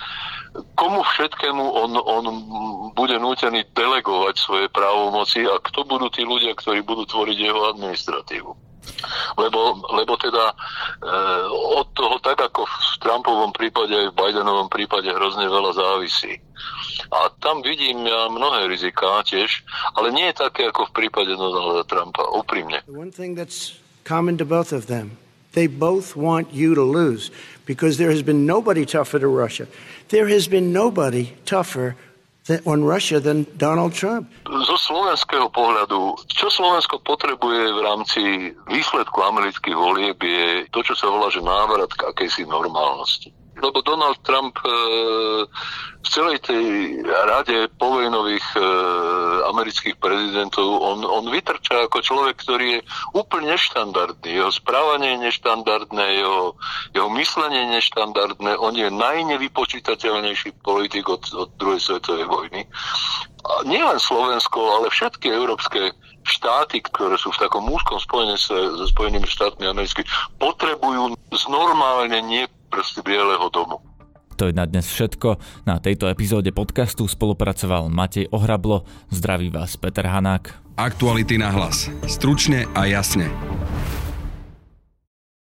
komu 0.74 1.06
všetkému 1.06 1.62
on, 1.62 1.90
on 2.02 2.24
bude 2.98 3.14
nútený 3.22 3.62
delegovať 3.76 4.34
svoje 4.42 4.66
právomoci 4.74 5.46
a 5.46 5.60
kto 5.62 5.86
budú 5.86 6.10
tí 6.10 6.26
ľudia, 6.26 6.56
ktorí 6.58 6.82
budú 6.82 7.06
tvoriť 7.06 7.38
jeho 7.38 7.62
administratívu? 7.76 8.50
Lebo, 9.36 9.82
lebo 9.92 10.14
teda 10.16 10.50
e, 10.50 10.54
od 11.50 11.86
toho 11.92 12.16
tak 12.22 12.38
ako 12.38 12.64
v 12.64 12.76
Trumpovom 13.00 13.52
prípade 13.52 13.92
aj 13.92 14.12
v 14.12 14.16
Bidenovom 14.16 14.68
prípade 14.68 15.08
hrozne 15.10 15.46
veľa 15.46 15.72
závisí. 15.76 16.40
A 17.12 17.30
tam 17.44 17.60
vidím 17.60 18.04
ja 18.08 18.26
mnohé 18.32 18.66
riziká 18.66 19.22
tiež, 19.22 19.62
ale 19.94 20.10
nie 20.10 20.32
také 20.32 20.68
ako 20.68 20.90
v 20.90 21.04
prípade 21.04 21.32
Donalda 21.36 21.84
Trumpa, 21.84 22.24
úprimne. 22.34 22.82
One 22.88 23.12
thing 23.12 23.36
that's 23.36 23.78
common 24.04 24.40
to 24.40 24.46
both 24.48 24.72
of 24.72 24.86
them, 24.88 25.20
they 25.52 25.66
both 25.66 26.16
want 26.16 26.52
you 26.52 26.74
to 26.74 26.82
lose 26.82 27.30
because 27.66 27.98
there 27.98 28.10
has 28.10 28.22
been 28.22 28.46
nobody 28.46 28.86
tougher 28.86 29.18
to 29.18 29.28
Russia. 29.28 29.66
There 30.08 30.28
has 30.28 30.46
been 30.46 30.72
nobody 30.72 31.34
tougher 31.44 31.96
on 32.64 32.84
Russia 32.84 33.18
than 33.18 33.46
Donald 33.58 33.94
Trump. 33.94 34.30
Zo 34.46 34.76
slovenského 34.78 35.50
pohľadu, 35.50 36.14
čo 36.30 36.46
Slovensko 36.46 37.02
potrebuje 37.02 37.62
v 37.74 37.80
rámci 37.82 38.22
výsledku 38.70 39.18
amerických 39.18 39.76
volieb 39.76 40.18
je 40.22 40.66
to, 40.70 40.80
čo 40.86 40.94
sa 40.94 41.10
volá, 41.10 41.26
že 41.30 41.42
návrat 41.42 41.90
k 41.94 42.06
akejsi 42.06 42.46
normálnosti. 42.46 43.34
Lebo 43.56 43.80
Donald 43.80 44.20
Trump 44.20 44.56
e, 44.60 44.68
v 46.02 46.08
celej 46.08 46.38
tej 46.44 46.64
rade 47.04 47.66
povojnových 47.80 48.46
e, 48.54 48.60
amerických 49.48 49.96
prezidentov, 49.96 50.66
on, 50.80 51.02
on 51.02 51.24
vytrča 51.32 51.88
ako 51.88 51.98
človek, 52.04 52.36
ktorý 52.36 52.66
je 52.78 52.80
úplne 53.16 53.56
neštandardný. 53.56 54.28
Jeho 54.28 54.52
správanie 54.52 55.16
je 55.16 55.32
neštandardné, 55.32 56.04
jeho, 56.20 56.54
jeho 56.92 57.08
myslenie 57.16 57.60
je 57.66 57.74
neštandardné. 57.80 58.50
On 58.60 58.74
je 58.76 58.88
najnevypočítateľnejší 58.92 60.60
politik 60.60 61.08
od, 61.08 61.24
od 61.32 61.48
druhej 61.56 61.80
svetovej 61.80 62.26
vojny. 62.28 62.62
A 63.46 63.62
nie 63.62 63.78
len 63.78 63.98
Slovensko, 64.02 64.58
ale 64.82 64.90
všetky 64.90 65.30
európske 65.30 65.94
štáty, 66.26 66.82
ktoré 66.82 67.14
sú 67.16 67.30
v 67.30 67.40
takom 67.46 67.64
úzkom 67.70 68.02
spojení 68.02 68.34
so 68.36 68.84
Spojenými 68.90 69.26
štátmi 69.30 69.64
americkými, 69.70 70.06
potrebujú 70.42 71.14
znormálne 71.30 72.18
nie 72.26 72.44
prsty 72.68 73.00
Bieleho 73.06 73.46
domu. 73.54 73.78
To 74.36 74.52
je 74.52 74.54
na 74.54 74.68
dnes 74.68 74.84
všetko. 74.84 75.40
Na 75.64 75.80
tejto 75.80 76.12
epizóde 76.12 76.52
podcastu 76.52 77.08
spolupracoval 77.08 77.88
Matej 77.88 78.28
Ohrablo. 78.28 78.84
Zdraví 79.08 79.48
vás 79.48 79.80
Peter 79.80 80.04
Hanák. 80.04 80.76
Aktuality 80.76 81.40
na 81.40 81.48
hlas. 81.48 81.88
Stručne 82.04 82.68
a 82.76 82.84
jasne. 82.84 83.32